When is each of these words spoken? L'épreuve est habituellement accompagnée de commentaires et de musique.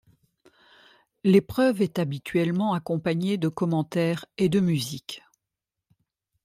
L'épreuve 1.23 1.83
est 1.83 1.99
habituellement 1.99 2.73
accompagnée 2.73 3.37
de 3.37 3.49
commentaires 3.49 4.25
et 4.39 4.49
de 4.49 4.59
musique. 4.59 5.21